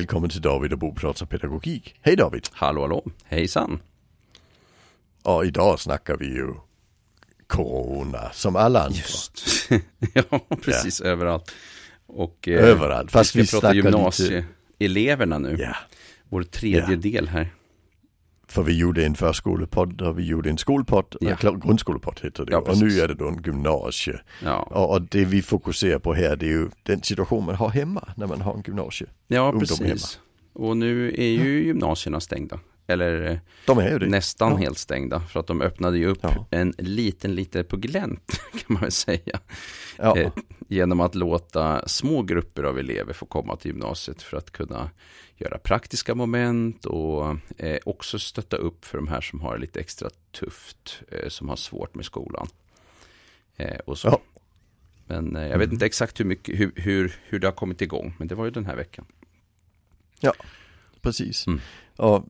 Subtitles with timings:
[0.00, 1.94] välkommen till David och Bo pratar pedagogik.
[2.00, 2.48] Hej David!
[2.52, 3.80] Hallå hallå, hejsan!
[5.22, 6.54] Och idag snackar vi ju
[7.46, 8.98] Corona som alla andra.
[8.98, 9.42] Just,
[10.14, 11.06] ja precis ja.
[11.06, 11.52] överallt.
[12.06, 15.56] Och, eh, överallt, fast vi, ska vi prata gymnasieeleverna nu.
[15.58, 15.76] Ja.
[16.28, 16.96] Vår tredje ja.
[16.96, 17.50] del här.
[18.50, 21.36] För vi gjorde en förskolepodd och vi gjorde en skolpodd, ja.
[21.52, 22.52] grundskolepodd heter det.
[22.52, 24.20] Ja, och nu är det då en gymnasie.
[24.44, 24.62] Ja.
[24.62, 28.08] Och, och, det vi fokuserar på här det är ju den situation man har hemma
[28.16, 29.08] när man har en gymnasie.
[29.26, 29.80] Ja, precis.
[29.80, 29.96] Hemma.
[30.52, 32.58] Och nu är ju gymnasierna stängda.
[32.90, 33.40] Eller
[34.06, 34.58] nästan ja.
[34.58, 35.20] helt stängda.
[35.20, 36.46] För att de öppnade ju upp ja.
[36.50, 39.40] en liten, lite på glänt kan man väl säga.
[39.96, 40.16] Ja.
[40.16, 40.32] Eh,
[40.68, 44.90] genom att låta små grupper av elever få komma till gymnasiet för att kunna
[45.36, 50.10] göra praktiska moment och eh, också stötta upp för de här som har lite extra
[50.32, 52.48] tufft, eh, som har svårt med skolan.
[53.56, 54.08] Eh, och så.
[54.08, 54.20] Ja.
[55.06, 55.72] Men eh, jag vet mm.
[55.72, 58.50] inte exakt hur, mycket, hur, hur, hur det har kommit igång, men det var ju
[58.50, 59.04] den här veckan.
[60.20, 60.34] Ja,
[61.00, 61.46] precis.
[61.46, 61.60] Mm.
[61.96, 62.24] Och,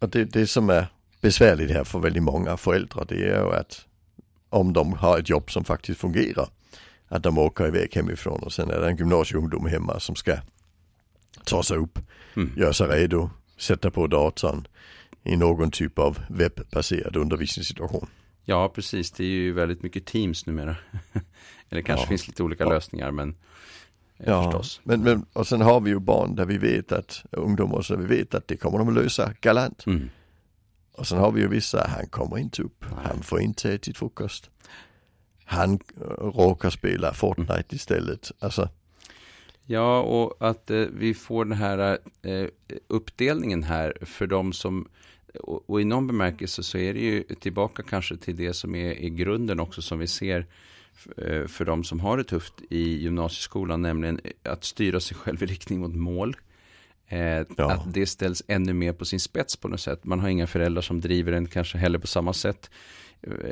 [0.00, 0.86] och det, det som är
[1.20, 3.86] besvärligt här för väldigt många föräldrar, det är ju att
[4.48, 6.48] om de har ett jobb som faktiskt fungerar,
[7.08, 10.36] att de åker iväg hemifrån och sen är det en gymnasieungdom hemma som ska
[11.44, 11.98] ta sig upp,
[12.36, 12.52] mm.
[12.56, 14.66] göra sig redo, sätta på datorn
[15.24, 18.06] i någon typ av webbaserad undervisningssituation.
[18.44, 19.10] Ja, precis.
[19.10, 20.76] Det är ju väldigt mycket Teams numera.
[21.70, 22.08] Eller kanske ja.
[22.08, 22.70] finns lite olika ja.
[22.70, 23.36] lösningar, men
[24.26, 24.80] Ja, förstås.
[24.84, 28.16] Men, men och sen har vi ju barn där vi vet att, ungdomar så vi
[28.16, 29.86] vet att det kommer de att lösa galant.
[29.86, 30.10] Mm.
[30.92, 33.00] Och sen har vi ju vissa, han kommer inte upp, Nej.
[33.04, 34.50] han får inte äta frukost.
[35.44, 37.64] Han eh, råkar spela Fortnite mm.
[37.70, 38.32] istället.
[38.38, 38.68] Alltså,
[39.66, 42.48] Ja, och att eh, vi får den här eh,
[42.86, 44.88] uppdelningen här för de som
[45.34, 48.92] och, och, i någon bemärkelse så är det ju tillbaka kanske till det som är
[48.92, 50.46] i grunden också som vi ser
[51.48, 55.80] för de som har det tufft i gymnasieskolan, nämligen att styra sig själv i riktning
[55.80, 56.36] mot mål.
[57.10, 57.72] Eh, ja.
[57.72, 60.04] Att det ställs ännu mer på sin spets på något sätt.
[60.04, 62.70] Man har inga föräldrar som driver en kanske heller på samma sätt.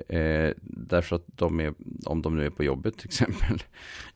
[0.09, 3.63] Eh, därför att de är, om de nu är på jobbet till exempel.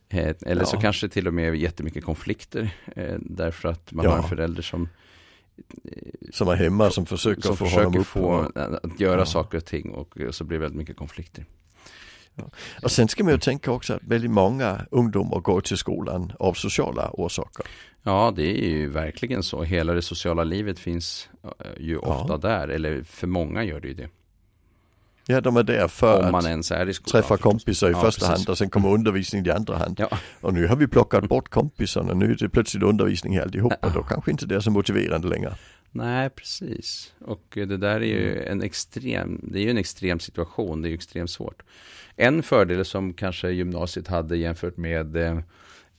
[0.09, 0.65] Eh, eller ja.
[0.65, 2.69] så kanske till och med jättemycket konflikter.
[2.95, 4.11] Eh, därför att man ja.
[4.11, 4.89] har en förälder som
[6.31, 9.65] som är hemma som försöker som få försöker honom få och, att göra saker och
[9.65, 11.45] ting och så blir det väldigt mycket konflikter.
[12.35, 12.49] Ja.
[12.83, 16.53] Och sen ska man ju tänka också att väldigt många ungdomar går till skolan av
[16.53, 17.65] sociala orsaker.
[18.03, 19.63] Ja, det är ju verkligen så.
[19.63, 21.29] Hela det sociala livet finns
[21.77, 22.37] ju ofta ja.
[22.37, 24.09] där, eller för många gör det ju det.
[25.27, 26.39] Ja, de är där för Om
[26.89, 28.37] i skolan, träffa kompisar i ja, första precis.
[28.37, 29.95] hand och sen kommer undervisning i andra hand.
[29.99, 30.17] Ja.
[30.41, 33.75] Och nu har vi plockat bort kompisarna, nu är det plötsligt undervisning i alltihopa.
[33.81, 33.89] Ja.
[33.95, 35.55] Då kanske inte det är så motiverande längre.
[35.95, 37.13] Nej, precis.
[37.19, 38.51] Och det där är ju mm.
[38.51, 41.63] en extrem, det är ju en extrem situation, det är ju extremt svårt.
[42.15, 45.15] En fördel som kanske gymnasiet hade jämfört med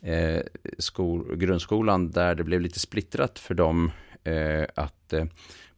[0.00, 0.40] eh,
[0.78, 3.90] skol, grundskolan, där det blev lite splittrat för dem
[4.24, 5.24] eh, att eh,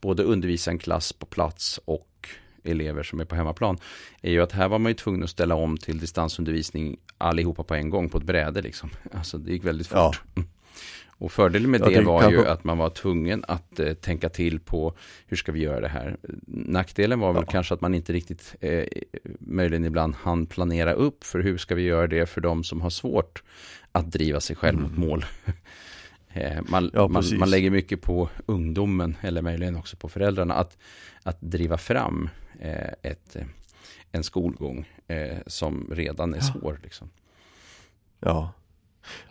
[0.01, 2.29] både undervisa en klass på plats och
[2.65, 3.79] elever som är på hemmaplan,
[4.23, 7.75] är ju att här var man ju tvungen att ställa om till distansundervisning allihopa på
[7.75, 8.91] en gång på ett bräde liksom.
[9.13, 10.23] Alltså det gick väldigt fort.
[10.35, 10.43] Ja.
[11.19, 14.29] Och fördelen med ja, det, det var ju att man var tvungen att eh, tänka
[14.29, 14.97] till på
[15.27, 16.17] hur ska vi göra det här.
[16.47, 17.53] Nackdelen var väl ja.
[17.53, 18.85] kanske att man inte riktigt eh,
[19.41, 22.91] möjligen ibland hann planera upp för hur ska vi göra det för de som har
[22.91, 23.43] svårt
[23.93, 24.91] att driva sig själv mm.
[24.91, 25.25] mot mål.
[26.29, 30.79] Eh, man, ja, man, man, lägger mycket på ungdomen eller möjligen också på föräldrarna att,
[31.23, 32.29] att driva fram
[32.61, 33.37] eh, ett,
[34.13, 36.81] en skolgång eh, som redan är svår.
[36.83, 37.11] Liksom.
[38.21, 38.53] Ja,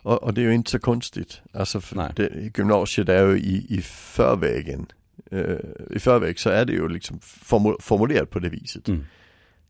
[0.02, 1.40] och, och, det är ju inte så konstigt.
[1.52, 1.80] Alltså
[2.16, 4.86] det, gymnasiet är ju i, i förvägen,
[5.30, 5.56] eh,
[5.90, 7.18] i förväg så är det ju liksom
[7.80, 8.88] formulerat på det viset.
[8.88, 9.04] Mm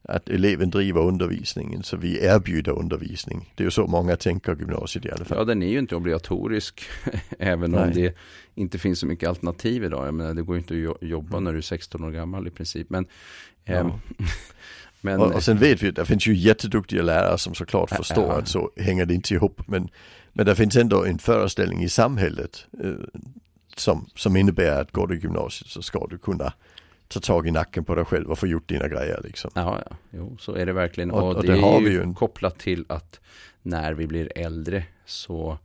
[0.09, 3.53] att eleven driver undervisningen så vi erbjuder undervisning.
[3.55, 5.39] Det är ju så många tänker gymnasiet i alla fall.
[5.39, 6.83] Ja den är ju inte obligatorisk
[7.39, 7.83] även Nej.
[7.83, 8.17] om det
[8.55, 10.07] inte finns så mycket alternativ idag.
[10.07, 12.51] Jag menar, det går ju inte att jobba när du är 16 år gammal i
[12.51, 12.91] princip.
[12.91, 13.07] Men,
[13.65, 14.01] ja.
[15.07, 18.27] men och, och sen vet vi att det finns ju jätteduktiga lärare som såklart förstår
[18.29, 18.39] ja.
[18.39, 19.61] att så hänger det inte ihop.
[19.67, 19.89] Men,
[20.33, 22.91] men det finns ändå en föreställning i samhället eh,
[23.77, 26.53] som, som innebär att går du gymnasiet så ska du kunna
[27.09, 29.51] ta tag i nacken på dig själv och få gjort dina grejer liksom.
[29.55, 29.97] Ja, ja.
[30.11, 31.11] Jo, så är det verkligen.
[31.11, 33.21] Och, och, och det, det, har är vi ju kopplat till att
[33.63, 35.59] när vi blir äldre så,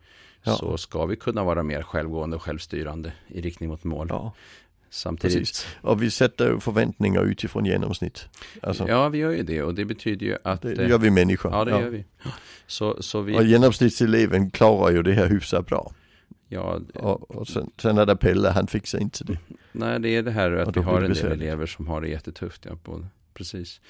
[0.43, 0.55] ja.
[0.55, 4.07] så ska vi kunna vara mer självgående och självstyrande i riktning mot mål.
[4.09, 4.33] Ja.
[4.93, 5.37] Samtidigt.
[5.37, 5.67] Precis.
[5.81, 8.27] Och vi sätter förväntningar utifrån genomsnitt.
[8.61, 8.87] Alltså.
[8.87, 11.51] Ja, vi gör ju det och det betyder ju att Det gör vi människor.
[11.51, 11.81] Ja, det ja.
[11.81, 12.05] gör vi.
[12.67, 13.37] Så, så vi.
[13.37, 15.91] Och genomsnittseleven klarar ju det här hyfsat bra.
[16.47, 19.37] Ja, och, och sen, sen är det Pelle, han fixar inte det.
[19.71, 22.65] Nej, det är det här att vi har en del elever som har det jättetufft.
[22.65, 23.81] Ja, både, precis.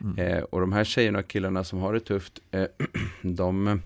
[0.00, 0.18] Mm.
[0.18, 2.64] Eh, och de här tjejerna och killarna som har det tufft, eh,
[3.22, 3.76] de eh,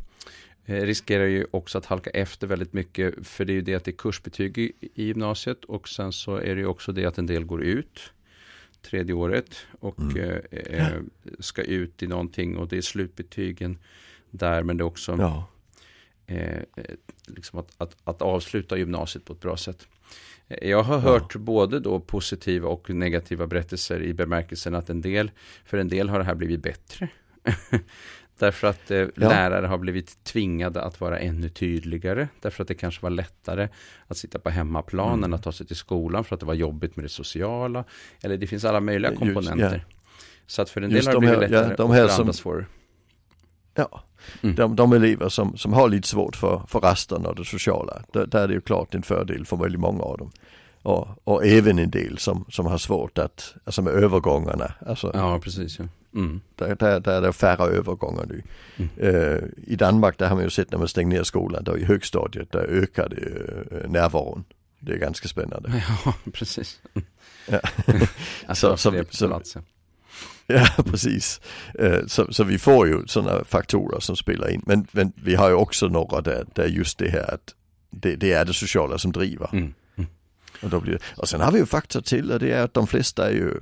[0.66, 3.26] riskerar ju också att halka efter väldigt mycket.
[3.26, 6.36] För det är ju det att det är kursbetyg i, i gymnasiet och sen så
[6.36, 8.12] är det ju också det att en del går ut
[8.82, 10.16] tredje året och mm.
[10.50, 11.00] eh, eh
[11.38, 13.78] ska ut i någonting och det är slutbetygen
[14.30, 15.48] där men det är också ja.
[16.26, 16.62] eh,
[17.26, 19.88] liksom att, att, att, avsluta gymnasiet på ett bra sätt.
[20.48, 21.40] Eh, jag har hört ja.
[21.40, 25.30] både då positiva och negativa berättelser i bemärkelsen att en del,
[25.64, 27.08] för en del har det här blivit bättre.
[28.38, 29.08] Därför att eh, ja.
[29.14, 32.28] lärare har blivit tvingade att vara ännu tydligare.
[32.40, 33.68] Därför att det kanske var lättare
[34.06, 35.24] att sitta på hemmaplan mm.
[35.24, 37.84] än att ta sig till skolan för att det var jobbigt med det sociala.
[38.22, 39.72] Eller det finns alla möjliga komponenter.
[39.72, 39.94] Just, ja.
[40.46, 42.20] Så att för en del har det blivit här, lättare ja, de här och för
[42.20, 42.66] andra svårare.
[43.74, 44.04] Ja,
[44.42, 44.56] mm.
[44.56, 48.26] de, de elever som, som har lite svårt för, för resten av det sociala, där,
[48.26, 50.30] där är det ju klart en fördel för väldigt många av dem.
[50.82, 54.72] Och, och även en del som, som har svårt att, alltså med övergångarna.
[54.86, 55.78] Alltså, ja, precis.
[55.78, 55.84] Ja.
[56.14, 56.40] Mm.
[56.54, 58.42] Där, där, där är det färre övergångar nu.
[58.76, 59.14] Mm.
[59.14, 61.84] Uh, I Danmark där har man ju sett när man stänger ner skolan, där i
[61.84, 63.16] högstadiet, där ökar det
[63.76, 64.44] uh, närvaron.
[64.80, 65.82] Det är ganska spännande.
[66.04, 66.80] Ja, precis.
[67.46, 67.60] Ja.
[68.46, 69.62] alltså, så, så, plats, ja.
[70.46, 71.40] Ja, precis.
[71.80, 74.62] Uh, så, så vi får ju sådana faktorer som spelar in.
[74.66, 77.54] Men, men vi har ju också några där, där just det här att
[77.90, 79.48] det, det är det sociala som driver.
[79.52, 79.74] Mm.
[79.96, 80.10] Mm.
[80.62, 82.86] Och, då blir, och sen har vi ju faktor till och det är att de
[82.86, 83.60] flesta är ju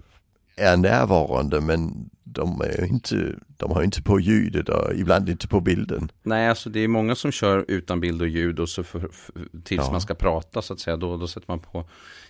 [0.57, 5.61] är närvarande men de, är inte, de har inte på ljudet och ibland inte på
[5.61, 6.13] bilden.
[6.23, 9.33] Nej, alltså det är många som kör utan bild och ljud och så för, för,
[9.65, 9.93] tills ja.
[9.93, 11.89] man ska prata så att säga, då, då sätter man på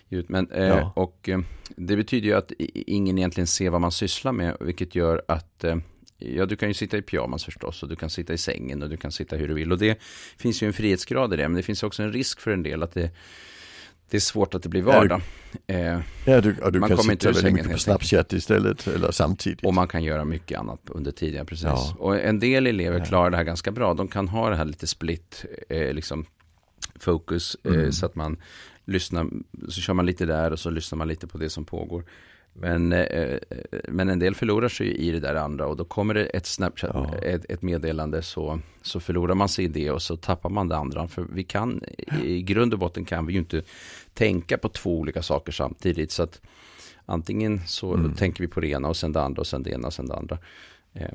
[0.09, 0.25] ljud.
[0.29, 0.93] Men, eh, ja.
[0.95, 1.39] Och eh,
[1.75, 5.75] det betyder ju att ingen egentligen ser vad man sysslar med, vilket gör att eh,
[6.25, 8.89] Ja, du kan ju sitta i pyjamas förstås och du kan sitta i sängen och
[8.89, 9.71] du kan sitta hur du vill.
[9.71, 10.01] Och det
[10.37, 12.83] finns ju en frihetsgrad i det, men det finns också en risk för en del
[12.83, 13.11] att det
[14.13, 15.21] det är svårt att det blir vardag.
[15.67, 19.11] Ja, du, ja, du, du man kan kommer sitta väldigt mycket på Snapchat istället eller
[19.11, 19.65] samtidigt.
[19.65, 21.63] Och man kan göra mycket annat under tiden, precis.
[21.65, 21.95] Ja.
[21.99, 23.93] Och en del elever klarar det här ganska bra.
[23.93, 26.25] De kan ha det här lite split, eh, liksom
[26.95, 27.91] fokus, eh, mm.
[27.91, 28.37] så att man
[28.85, 29.27] lyssnar,
[29.69, 32.03] så kör man lite där och så lyssnar man lite på det som pågår.
[32.53, 33.39] Men, eh,
[33.87, 36.91] men en del förlorar sig i det där andra och då kommer det ett Snapchat,
[36.93, 37.15] ja.
[37.17, 40.77] ett, ett, meddelande så, så förlorar man sig i det och så tappar man det
[40.77, 41.07] andra.
[41.07, 41.81] För vi kan,
[42.23, 43.63] i grund och botten kan vi ju inte
[44.13, 46.11] tänka på två olika saker samtidigt.
[46.11, 46.41] Så att
[47.05, 48.13] antingen så mm.
[48.13, 50.07] tänker vi på det ena och sen det andra och sen det ena och sen
[50.07, 50.37] det andra.
[50.93, 51.13] Eh,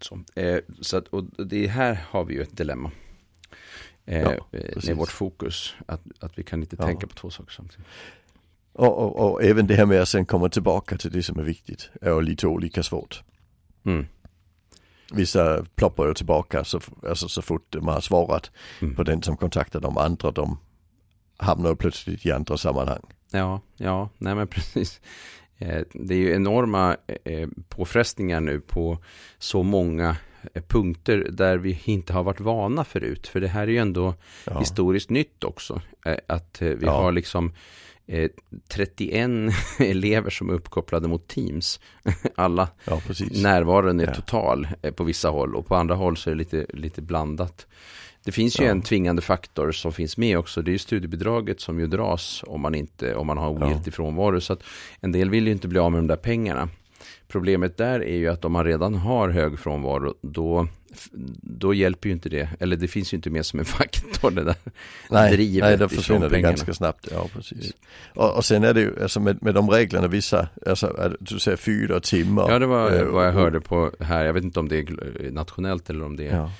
[0.00, 2.90] så eh, så att, och det här har vi ju ett dilemma.
[4.04, 4.46] Eh, ja,
[4.86, 6.86] med vårt fokus, att, att vi kan inte ja.
[6.86, 7.86] tänka på två saker samtidigt.
[8.72, 11.42] Och, och, och, även det här med att sen komma tillbaka till det som är
[11.42, 13.22] viktigt är ju lite olika svårt.
[13.84, 14.06] Mm.
[15.12, 18.50] Vissa ploppar ju tillbaka så, alltså så fort man har svarat
[18.80, 18.94] mm.
[18.94, 20.30] på den som kontaktar de andra.
[20.30, 20.58] De
[21.36, 23.02] hamnar plötsligt i andra sammanhang.
[23.30, 25.00] Ja, ja, nej men precis.
[25.60, 28.98] Eh, det är ju enorma eh, påfrestningar nu på
[29.38, 30.16] så många
[30.54, 33.26] eh, punkter där vi inte har varit vana förut.
[33.26, 34.14] För det här är ju ändå
[34.44, 34.58] ja.
[34.58, 35.82] historiskt nytt också.
[36.26, 37.02] Att vi ja.
[37.02, 37.52] har liksom
[38.68, 39.30] 31
[39.78, 41.80] elever som är uppkopplade mot Teams.
[42.34, 44.14] Alla ja, närvaron är ja.
[44.14, 47.66] total på vissa håll och på andra håll så är det lite, lite blandat.
[48.24, 48.70] Det finns ju ja.
[48.70, 50.62] en tvingande faktor som finns med också.
[50.62, 53.92] Det är ju studiebidraget som ju dras om man, inte, om man har ogiltig ja.
[53.92, 54.40] frånvaro.
[54.40, 54.62] Så att
[55.00, 56.68] en del vill ju inte bli av med de där pengarna.
[57.28, 60.68] Problemet där är ju att om man redan har hög frånvaro, då,
[61.42, 62.48] då hjälper ju inte det.
[62.60, 64.54] Eller det finns ju inte med som en faktor det där
[65.10, 67.08] nej, drivet Nej, då försvinner det ganska snabbt.
[67.10, 67.72] Ja, precis.
[68.14, 71.56] Och, och sen är det ju, alltså med, med de reglerna vissa, alltså du säger
[71.56, 72.50] fyra timmar.
[72.50, 74.24] Ja, det var äh, vad jag hörde på här.
[74.24, 76.50] Jag vet inte om det är nationellt eller om det är ja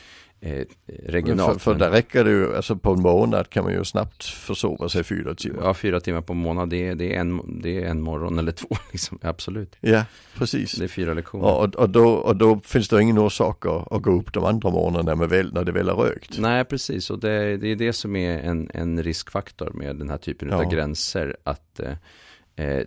[0.41, 1.63] eh, regionalt.
[1.63, 4.89] För, för där räcker det ju, alltså på en månad kan man ju snabbt försova
[4.89, 5.63] sig fyra timmar.
[5.63, 8.39] Ja, fyra timmar på en månad, det är, det är, en, det är en morgon
[8.39, 9.19] eller två, liksom.
[9.23, 9.77] absolut.
[9.81, 10.05] Ja,
[10.35, 10.73] precis.
[10.73, 11.45] Det är fyra lektioner.
[11.45, 14.71] Och, och, då, och då finns det ingen orsak att, att gå upp de andra
[14.71, 16.39] morgnarna med väl, när det väl är rökt.
[16.39, 20.19] Nej, precis, och det, det är det som är en, en riskfaktor med den här
[20.19, 20.57] typen ja.
[20.57, 22.85] av gränser, att eh, eh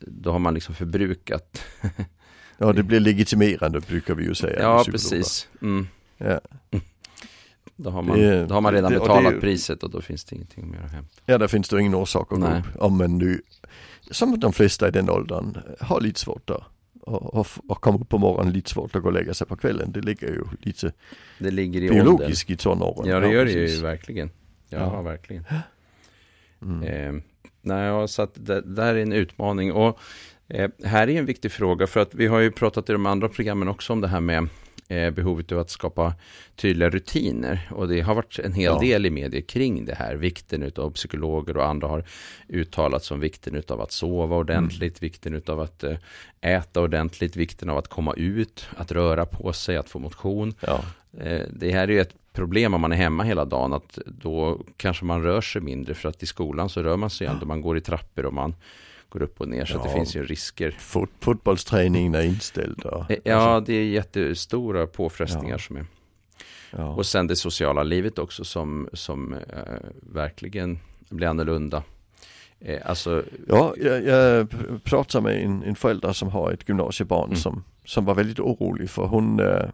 [0.00, 1.64] då har man liksom förbrukat
[2.62, 4.62] Ja, det blir legitimerande brukar vi ju säga.
[4.62, 5.48] Ja, precis.
[5.62, 5.86] Mm.
[6.20, 6.40] Ja.
[7.76, 10.36] Då har man, då har man redan det, betalat det, priset och då finns det
[10.36, 11.20] ingenting mer att hämta.
[11.26, 12.82] Ja, där finns det ingen orsak att gå upp.
[12.82, 13.42] Om man nu,
[14.10, 16.64] som de flesta i den åldern, har lite svårt då.
[17.00, 19.56] Och, och, och komma upp på morgonen lite svårt att gå och lägga sig på
[19.56, 19.92] kvällen.
[19.92, 20.92] Det ligger ju lite
[21.38, 22.54] det ligger i biologiskt åldern.
[22.54, 23.10] i tonåren.
[23.10, 24.30] Ja, det gör det ju verkligen.
[24.68, 25.02] Ja, ja.
[25.02, 25.44] verkligen.
[26.62, 26.82] Mm.
[26.82, 27.22] Eh,
[27.62, 29.72] nej, så att det där är en utmaning.
[29.72, 29.98] Och
[30.48, 33.28] eh, här är en viktig fråga för att vi har ju pratat i de andra
[33.28, 34.48] programmen också om det här med
[34.90, 36.14] behovet av att skapa
[36.56, 37.68] tydliga rutiner.
[37.70, 38.78] Och det har varit en hel ja.
[38.78, 40.14] del i media kring det här.
[40.14, 42.04] Vikten av psykologer och andra har
[42.48, 45.10] uttalat som vikten av att sova ordentligt, mm.
[45.10, 45.96] vikten av att eh,
[46.40, 50.54] äta ordentligt, vikten av att komma ut, att röra på sig, att få motion.
[50.60, 50.84] Ja.
[51.18, 54.60] Eh, det här är ju ett problem om man är hemma hela dagen att då
[54.76, 57.60] kanske man rör sig mindre för att i skolan så rör man sig ändå, man
[57.60, 58.54] går i trappor och man
[59.10, 60.70] går upp och ner så ja, det finns ju risker.
[60.70, 62.84] Fot fotbollsträningen är inställd.
[62.84, 63.72] Och, eh, ja, alltså.
[63.72, 65.58] det är jättestora påfrestningar ja.
[65.58, 65.86] som är.
[66.70, 66.88] Ja.
[66.88, 69.40] Och sen det sociala livet också som, som eh,
[70.02, 71.82] verkligen blir annorlunda.
[72.60, 73.24] Eh, alltså...
[73.48, 74.48] Ja, jag, jag
[74.84, 77.36] pratade med en, en förälder som har ett gymnasiebarn mm.
[77.36, 79.68] som, som var väldigt orolig för hon eh,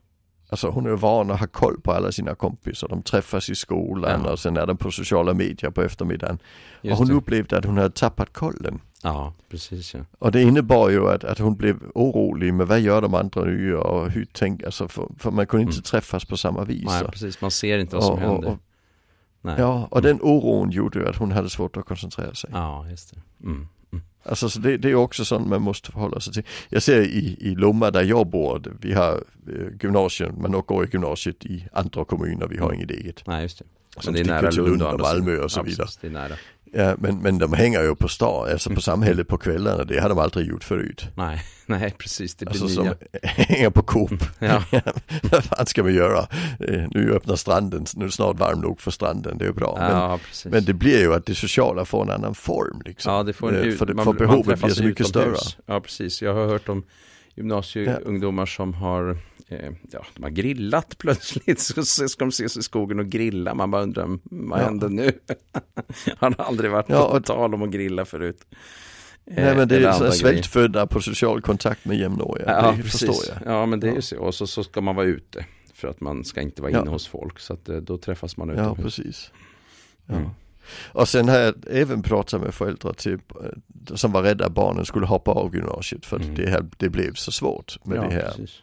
[0.49, 2.89] Alltså hon är van att ha koll på alla sina kompisar.
[2.89, 4.33] De träffas i skolan ja.
[4.33, 6.39] och sen är de på sociala medier på eftermiddagen.
[6.83, 7.15] Just och hon det.
[7.15, 8.81] upplevde att hon hade tappat kollen.
[9.07, 10.01] Ja, precis ja.
[10.19, 13.77] Och det innebar ju att, att hon blev orolig med vad gör de andra nu
[13.77, 15.83] och hur tänker, alltså för, för man kunde inte mm.
[15.83, 16.85] träffas på samma vis.
[16.87, 18.59] Nej, precis, man ser inte vad som och, händer.
[19.43, 22.51] Och, ja, och den oron gjorde att hon hade svårt att koncentrera sig.
[22.53, 23.21] Ja, just det.
[23.45, 23.69] Mm.
[23.93, 24.05] Mm.
[24.23, 26.45] Alltså så det, det, är också sånt man måste förhålla sig till.
[26.69, 29.13] Jag ser i, i Lomma där jag bor, vi har
[29.49, 32.77] eh, gymnasium, man går i gymnasiet i andra kommuner, vi har mm.
[32.77, 33.27] inget eget.
[33.27, 33.65] Nej, just det.
[34.05, 35.87] Men det är nära Lund och Malmö och så vidare.
[35.87, 36.35] Precis, det är nära.
[36.79, 38.81] Ja, men, men de hänger ju på stan, alltså på mm.
[38.81, 39.85] samhället på kvällarna.
[39.85, 41.09] Det har de aldrig gjort förut.
[41.15, 42.35] Nej, nej precis.
[42.35, 42.91] Det blir alltså nya.
[42.91, 44.11] som hänger på Coop.
[44.39, 44.63] Ja.
[45.23, 46.19] Vad fan ska vi göra?
[46.61, 49.77] Eh, nu öppnar stranden, nu är det snart varmt nog för stranden, det är bra.
[49.81, 53.13] Ja, men, men, det blir ju att det sociala får en annan form liksom.
[53.13, 55.37] Ja, det får en, eh, för, man, för behovet blir så mycket större.
[55.67, 56.23] Ja, precis.
[56.23, 56.85] Jag har hört om
[57.35, 59.19] gymnasieungdomar som har
[59.49, 61.61] eh, ja, de har grillat plötsligt.
[61.61, 63.55] Så ska de ses i skogen och grilla.
[63.55, 64.65] Man bara undrar, vad ja.
[64.65, 65.13] händer nu?
[66.19, 68.45] Han har aldrig varit ja, på tal om att grilla förut.
[69.25, 72.47] Nej men det är så svältfödda på social kontakt med jämnåriga.
[72.47, 73.01] Ja, det precis.
[73.01, 73.53] förstår jag.
[73.55, 74.19] Ja men det är ju så.
[74.19, 75.47] Och så, så ska man vara ute.
[75.75, 77.39] För att man ska inte vara inne hos folk.
[77.39, 78.77] Så att eh, då träffas man utomhus.
[78.79, 79.31] Ja precis.
[80.07, 80.15] Ja.
[80.15, 80.29] Mm.
[80.93, 83.33] Och sen har jag även pratat med föräldrar typ,
[83.95, 86.35] som var rädda att barnen skulle hoppa av gymnasiet för mm.
[86.35, 88.63] det, här, det blev så svårt med ja, det här precis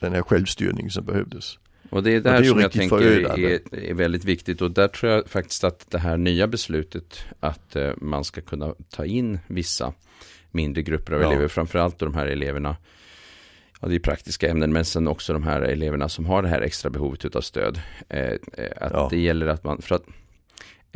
[0.00, 1.58] den här självstyrning som behövdes.
[1.90, 3.60] Och det är där det är som jag tänker är,
[3.90, 7.90] är, väldigt viktigt och där tror jag faktiskt att det här nya beslutet att eh,
[7.96, 9.92] man ska kunna ta in vissa
[10.50, 11.28] mindre grupper av ja.
[11.28, 12.76] elever, framförallt de här eleverna
[13.84, 16.60] Ja, det är praktiska ämnen, men sen också de här eleverna som har det här
[16.60, 17.80] extra behovet av stöd.
[18.08, 18.36] Eh, eh
[18.76, 19.08] att ja.
[19.10, 20.04] det gäller att man, för att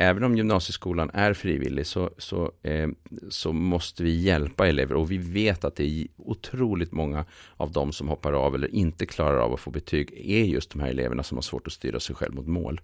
[0.01, 2.87] även om gymnasieskolan är frivillig så, så, eh,
[3.29, 7.25] så måste vi hjälpa elever och vi vet att det är otroligt många
[7.57, 10.81] av dem som hoppar av eller inte klarar av att få betyg är just de
[10.81, 12.81] här eleverna som har svårt att styra sig själv mot mål.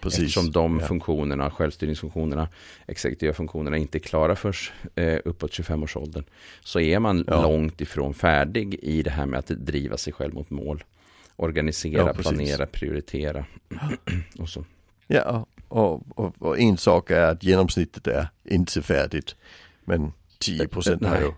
[0.00, 0.20] Precis.
[0.20, 0.86] Eftersom de ja.
[0.86, 2.48] funktionerna, självstyrningsfunktionerna,
[2.86, 6.24] exekutiva funktionerna inte är klara först eh, uppåt 25-årsåldern
[6.60, 7.42] så är man ja.
[7.42, 10.84] långt ifrån färdig i det här med att driva sig själv mot mål.
[11.36, 13.44] Organisera, ja, planera, prioritera
[14.38, 14.64] och så.
[15.14, 19.36] Ja, och, och, och, en sak är att genomsnittet är inte färdigt.
[19.84, 21.32] Men 10 procent har ju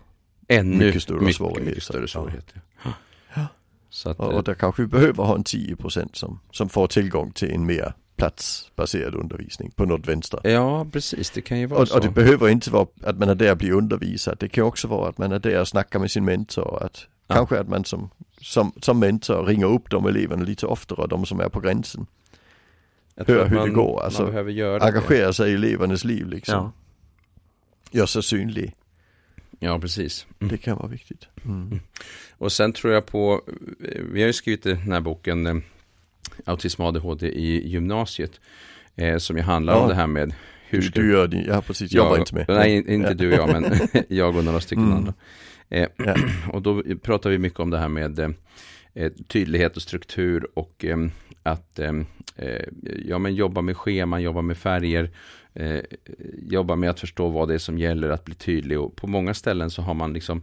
[0.47, 1.65] Ännu mycket större mycket, svårigheter.
[1.65, 2.61] Mycket större svårigheter.
[2.83, 2.93] Ja.
[3.35, 3.47] Ja.
[3.89, 6.87] Så att, och, och där kanske vi behöver ha en 10 procent som, som får
[6.87, 10.39] tillgång till en mer platsbaserad undervisning på något vänster.
[10.43, 11.29] Ja, precis.
[11.29, 11.95] Det kan ju vara och, så.
[11.95, 14.37] Och det behöver inte vara att man är där och blir undervisad.
[14.39, 16.83] Det kan också vara att man är där och snackar med sin mentor.
[16.83, 17.35] Att ja.
[17.35, 18.09] Kanske att man som,
[18.41, 22.07] som, som mentor ringer upp de eleverna lite oftare, de som är på gränsen.
[23.15, 24.01] Jag hur man, det går.
[24.03, 24.25] Alltså,
[24.81, 26.55] engagera sig i elevernas liv liksom.
[26.55, 26.71] Ja.
[27.91, 28.75] Gör sig synlig.
[29.59, 30.27] Ja, precis.
[30.39, 30.51] Mm.
[30.51, 31.27] Det kan vara viktigt.
[31.45, 31.61] Mm.
[31.61, 31.79] mm.
[32.37, 33.41] Och sen tror jag på,
[34.11, 35.55] vi har ju skrivit den här boken eh,
[36.45, 38.39] Autism och ADHD i gymnasiet.
[38.95, 39.79] Eh, som ju handlar ja.
[39.79, 40.33] om det här med
[40.69, 41.01] hur ska...
[41.01, 42.45] Du gör det, ja precis, jag, jag var inte med.
[42.47, 44.97] Nej, inte du och jag, men jag och några stycken mm.
[44.97, 45.13] andra.
[45.69, 46.15] Eh, ja.
[46.51, 48.19] Och då pratar vi mycket om det här med
[48.93, 50.97] eh, tydlighet och struktur och eh,
[51.43, 52.03] att eh, eh,
[53.05, 55.11] ja, men jobba med scheman, jobba med färger,
[55.53, 55.79] eh,
[56.41, 58.79] jobba med att förstå vad det är som gäller, att bli tydlig.
[58.79, 60.41] Och på många ställen så har man liksom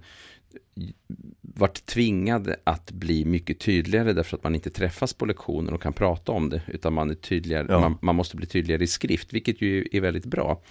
[1.40, 5.92] varit tvingad att bli mycket tydligare därför att man inte träffas på lektioner och kan
[5.92, 6.62] prata om det.
[6.66, 7.80] Utan man, är tydligare, ja.
[7.80, 10.62] man, man, måste bli tydligare i skrift, vilket ju är väldigt bra.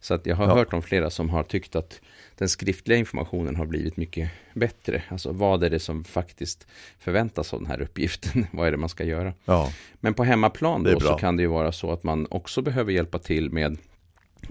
[0.00, 0.54] Så att jag har ja.
[0.54, 2.00] hört om flera som har tyckt att
[2.38, 5.02] den skriftliga informationen har blivit mycket bättre.
[5.08, 6.66] Alltså vad är det som faktiskt
[6.98, 8.46] förväntas av den här uppgiften?
[8.52, 9.32] vad är det man ska göra?
[9.44, 9.72] Ja.
[9.94, 13.18] Men på hemmaplan då så kan det ju vara så att man också behöver hjälpa
[13.18, 13.78] till med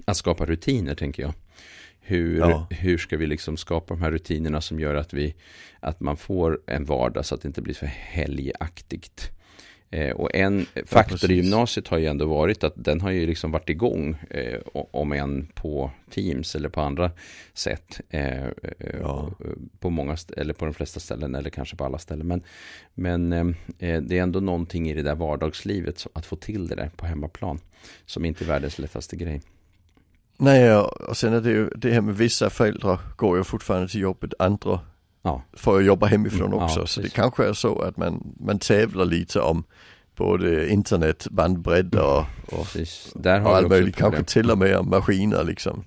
[0.04, 1.32] att skapa rutiner, tänker jag.
[2.00, 2.66] Hur, ja.
[2.70, 5.34] hur ska vi liksom skapa de här rutinerna som gör att, vi,
[5.80, 9.30] att man får en vardag så att det inte blir för helgaktigt.
[9.90, 13.26] Eh, och en faktor ja, i gymnasiet har ju ändå varit att den har ju
[13.26, 17.10] liksom varit igång, eh, om än på Teams eller på andra
[17.54, 18.00] sätt.
[18.10, 18.52] Eh, eh
[19.00, 19.30] ja.
[19.80, 22.26] På många, eller på de flesta ställen, eller kanske på alla ställen.
[22.26, 22.42] Men,
[22.94, 23.32] men
[23.78, 27.06] eh, det är ändå någonting i det där vardagslivet, att få till det där på
[27.06, 27.60] hemmaplan,
[28.06, 29.40] som inte är världens lättaste grej.
[30.36, 34.00] Nej, och sen är det ju det här med vissa föräldrar går ju fortfarande till
[34.00, 34.80] jobbet, andra
[35.22, 35.42] ja.
[35.52, 36.80] får jobba hemifrån mm, också.
[36.80, 39.64] Ja, så det kanske är så att man, man tävlar lite om
[40.16, 42.66] både internet, bandbredd och, och,
[43.24, 45.84] och allt möjligt, kanske till och med maskiner liksom.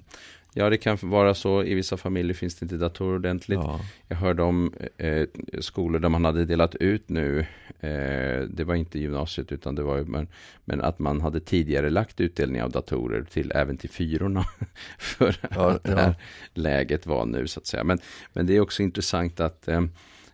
[0.54, 1.64] Ja, det kan vara så.
[1.64, 3.60] I vissa familjer finns det inte datorer ordentligt.
[3.64, 3.80] Ja.
[4.08, 5.28] Jag hörde om eh,
[5.60, 7.40] skolor där man hade delat ut nu,
[7.80, 10.28] eh, det var inte gymnasiet utan det var men,
[10.66, 14.46] men att man hade tidigare lagt utdelning av datorer till även till fyrorna.
[14.98, 16.16] för ja, att det här
[16.54, 17.84] läget var nu så att säga.
[17.84, 18.00] Men,
[18.34, 19.84] men det är också intressant att eh,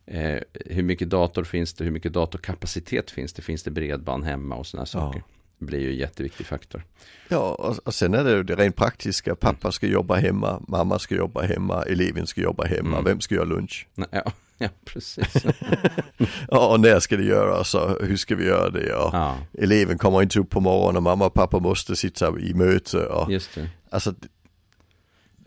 [0.06, 4.56] eh, hur mycket dator finns det, hur mycket datorkapacitet finns det, finns det bredband hemma
[4.56, 5.20] och sådana saker.
[5.20, 6.84] Ja blir ju en jätteviktig faktor.
[7.28, 9.36] Ja, och, och sen är det ju det rent praktiska.
[9.36, 12.98] Pappa ska jobba hemma, mamma ska jobba hemma, eleven ska jobba hemma.
[12.98, 13.04] Mm.
[13.04, 13.88] Vem ska göra lunch?
[14.12, 14.24] Ja,
[14.58, 15.34] ja precis.
[16.50, 18.94] ja, och när ska det göras och hur ska vi göra det?
[18.94, 19.38] Och ja.
[19.54, 23.06] Eleven kommer inte upp på morgonen och mamma och pappa måste sitta i möte.
[23.06, 23.70] Och, Just det.
[23.90, 24.14] Alltså,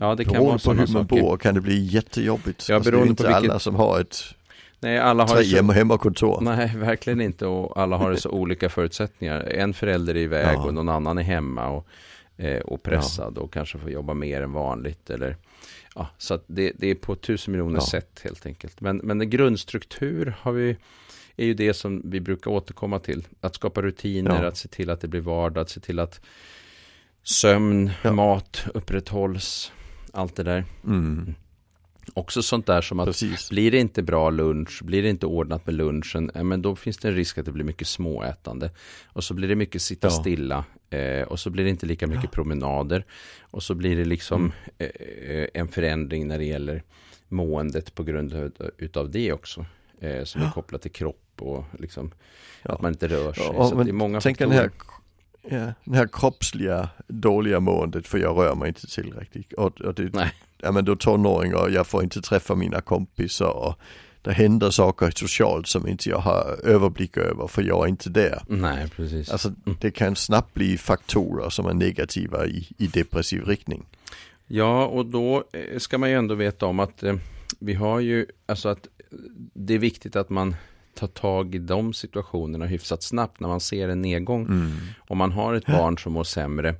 [0.01, 2.69] Ja, det kan vara på hur man bor kan det bli jättejobbigt.
[2.69, 3.35] Ja, alltså, det är inte vilket...
[3.35, 4.23] alla som har ett
[4.81, 5.71] Nej, alla har tre så...
[5.71, 6.41] hemmakontor.
[6.41, 9.39] Nej, verkligen inte och alla har så olika förutsättningar.
[9.39, 10.65] En förälder är iväg ja.
[10.65, 11.87] och någon annan är hemma och,
[12.37, 13.41] eh, och pressad ja.
[13.41, 15.09] och kanske får jobba mer än vanligt.
[15.09, 15.37] Eller,
[15.95, 17.85] ja, så det, det, är på tusen miljoner ja.
[17.85, 18.81] sätt helt enkelt.
[18.81, 20.77] Men, men grundstruktur har vi
[21.37, 23.27] är ju det som vi brukar återkomma till.
[23.41, 26.21] Att skapa rutiner, att se till att det blir vardag, att se till att
[27.23, 29.71] sömn, mat upprätthålls,
[30.13, 30.65] allt det där.
[30.83, 31.35] Mm.
[32.13, 33.49] Också sånt där som att Precis.
[33.49, 36.97] blir det inte bra lunch, blir det inte ordnat med lunchen, eh, men då finns
[36.97, 38.69] det en risk att det blir mycket småätande.
[39.05, 40.11] Och så blir det mycket sitta ja.
[40.11, 42.29] stilla eh, och så blir det inte lika mycket ja.
[42.29, 43.05] promenader.
[43.41, 44.91] Och så blir det liksom mm.
[45.27, 46.83] eh, en förändring när det gäller
[47.27, 49.65] måendet på grund av, utav det också.
[49.99, 50.47] Eh, som ja.
[50.47, 52.11] är kopplat till kropp och liksom
[52.61, 53.45] att man inte rör sig.
[53.45, 54.61] så det är många tänk faktorer.
[54.61, 54.71] Den här
[55.43, 59.53] Ja, den här kroppsliga dåliga måendet för jag rör mig inte tillräckligt.
[59.53, 60.31] Och, och det, Nej
[60.63, 63.79] ja men då tonåringar jag får inte träffa mina kompisar och
[64.21, 68.43] det händer saker socialt som inte jag har överblick över för jag är inte där.
[68.47, 69.29] Nej, precis.
[69.29, 69.77] Alltså mm.
[69.81, 73.85] det kan snabbt bli faktorer som är negativa i, i depressiv riktning.
[74.47, 77.15] Ja, och då eh, ska man ju ändå veta om att eh,
[77.59, 78.87] vi har ju, alltså att
[79.53, 80.55] det är viktigt att man
[80.93, 84.45] tar tag i de situationerna hyfsat snabbt när man ser en nedgång.
[84.45, 84.71] Mm.
[84.99, 86.75] Om man har ett barn som mår sämre.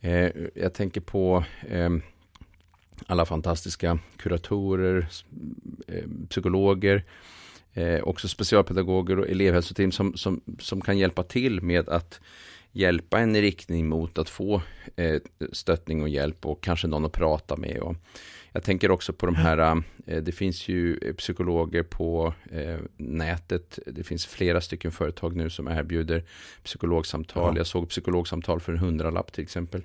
[0.00, 1.90] Eh, jag tänker på eh,
[3.10, 5.06] alla fantastiska kuratorer,
[5.86, 7.04] eh, psykologer,
[7.74, 12.20] eh, också specialpedagoger och elevhälsoteam som, som, som kan hjälpa till med att
[12.72, 14.62] hjälpa en i riktning mot att få
[14.96, 15.20] eh,
[15.52, 17.78] stöttning och hjälp och kanske någon att prata med.
[17.78, 17.96] Och
[18.52, 19.82] jag tänker också på de här,
[20.20, 22.34] det finns ju psykologer på
[22.96, 26.24] nätet, det finns flera stycken företag nu som erbjuder
[26.64, 27.54] psykologsamtal.
[27.54, 27.60] Ja.
[27.60, 29.82] Jag såg psykologsamtal för en hundralapp till exempel.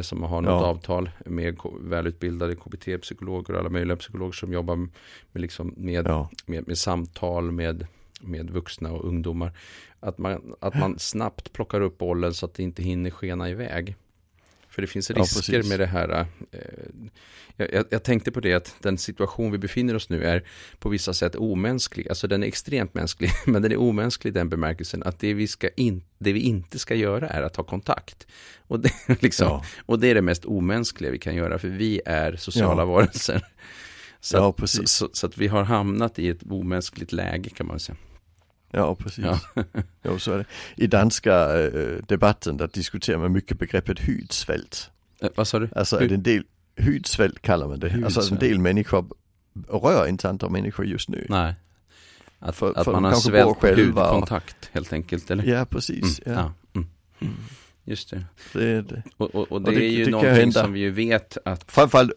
[0.00, 0.66] Som har något ja.
[0.66, 4.90] avtal med välutbildade KBT-psykologer och alla möjliga psykologer som jobbar med,
[5.32, 6.30] liksom med, ja.
[6.46, 7.86] med, med, samtal med,
[8.20, 9.52] med vuxna och ungdomar.
[10.00, 13.96] Att man, att man snabbt plockar upp bollen så att det inte hinner skena iväg.
[14.72, 16.26] För det finns risker ja, med det här.
[16.50, 16.58] Eh,
[17.56, 20.44] jag, jag, tänkte på det att den situation vi befinner oss nu är
[20.78, 22.08] på vissa sätt omänsklig.
[22.08, 25.46] Alltså den är extremt mänsklig, men den är omänsklig i den bemärkelsen att det vi,
[25.46, 28.26] ska in, det vi inte ska göra är att ha kontakt.
[28.58, 29.64] Och det, liksom, ja.
[29.86, 32.86] och det är det mest omänskliga vi kan göra, för vi är sociala ja.
[32.86, 33.46] varelser.
[34.20, 37.80] Så, ja, att, så, så, att vi har hamnat i ett omänskligt läge kan man
[37.80, 37.96] säga.
[38.72, 39.24] Ja, precis.
[39.24, 39.38] Ja.
[40.02, 40.44] jo, så är det.
[40.76, 44.90] I danska äh, debatten där diskuterar man mycket begreppet hydsvält.
[45.20, 45.68] Äh, vad sa du?
[45.76, 46.44] Alltså Hy en del,
[46.76, 47.88] hydsvält kallar man det.
[47.88, 48.16] Hydsvält.
[48.16, 49.06] Alltså en del människor
[49.68, 51.26] rör inte andra människor just nu.
[51.28, 51.54] Nej.
[52.38, 55.44] Att, för, att för man har svält hudkontakt helt enkelt eller?
[55.44, 56.20] Ja, precis.
[56.26, 56.38] Mm.
[56.38, 56.52] Ja.
[56.74, 56.88] Mm.
[57.20, 57.34] Mm.
[57.84, 58.24] Just det.
[58.52, 59.02] det, det.
[59.16, 62.12] Och, och, och, det, och det är ju någonting som vi ju vet att Framförallt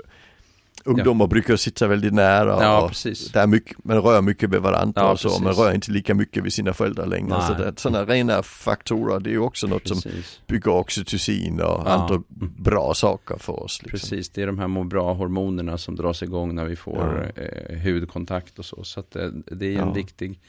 [0.86, 1.28] ungdomar ja.
[1.28, 3.32] brukar sitta väldigt nära ja, och precis.
[3.32, 6.16] Det är mycket, man rör mycket med varandra ja, och så, man rör inte lika
[6.16, 7.38] mycket vid sina föräldrar längre.
[7.38, 7.48] Nej.
[7.48, 10.04] Så det, sådana rena faktorer, det är ju också något precis.
[10.04, 10.12] som
[10.48, 11.88] bygger oxytocin och ja.
[11.88, 12.24] andra
[12.58, 13.82] bra saker för oss.
[13.84, 14.00] Liksom.
[14.00, 18.60] Precis, det är de här må bra-hormonerna som dras igång när vi får eh, hudkontakt
[18.60, 18.84] och så.
[18.84, 20.40] Så att, eh, det är en viktig,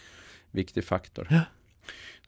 [0.50, 1.28] viktig faktor.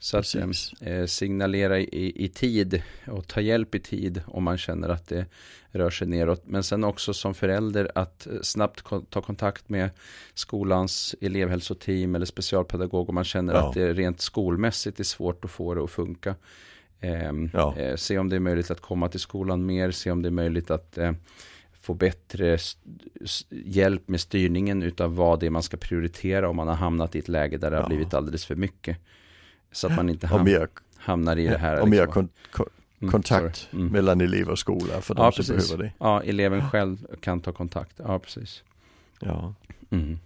[0.00, 0.34] Så att
[0.80, 5.26] eh, signalera i, i, tid och ta hjälp i tid om man känner att det
[5.70, 6.42] rör sig neråt.
[6.46, 9.90] Men sen också som förälder att eh, snabbt ta kontakt med
[10.34, 13.68] skolans elevhälsoteam eller specialpedagog om man känner ja.
[13.68, 16.34] att det rent skolmässigt är svårt att få det att funka.
[17.00, 17.76] Eh, ja.
[17.76, 20.30] eh, se om det är möjligt att komma till skolan mer, se om det är
[20.30, 21.12] möjligt att eh,
[21.80, 22.58] få bättre
[23.50, 27.18] hjälp med styrningen utav vad det är man ska prioritera om man har hamnat i
[27.18, 27.82] ett läge där det ja.
[27.82, 28.98] har blivit alldeles för mycket.
[29.78, 31.80] Så att man inte ham mer, hamnar i det här.
[31.80, 32.12] Och liksom.
[32.12, 32.66] kon kon
[33.00, 35.68] mm, kontakt mm, mellan elev och skola för de ja, som precis.
[35.68, 35.92] behöver det.
[35.98, 37.92] Ja, eleven själv kan ta kontakt.
[37.96, 38.62] Ja, precis.
[39.20, 39.54] Ja.
[39.90, 40.18] Mm.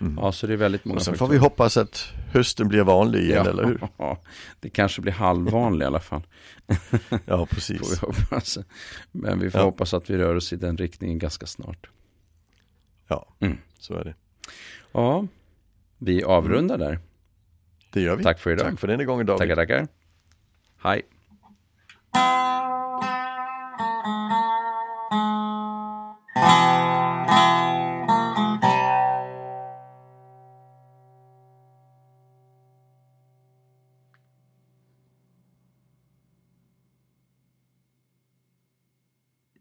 [0.00, 0.18] Mm.
[0.22, 1.28] Ja, så det är väldigt många Och sen faktorer.
[1.28, 3.88] får vi hoppas att hösten blir vanlig igen, ja, eller hur?
[3.96, 4.18] Ja,
[4.60, 6.22] det kanske blir halvvanlig i alla fall.
[7.24, 8.02] ja, precis.
[8.02, 8.62] vi.
[9.12, 9.64] Men vi får ja.
[9.64, 11.88] hoppas att vi rör oss i den riktningen ganska snart.
[13.08, 13.58] Ja, mm.
[13.78, 14.14] så är det.
[14.92, 15.26] Ja,
[15.98, 16.98] vi avrundar där.
[17.90, 18.24] Det gör vi.
[18.24, 18.66] Tack för idag.
[18.66, 19.38] Tack för denna gången David.
[19.40, 19.86] Tackar, tackar.
[20.82, 21.02] Hej.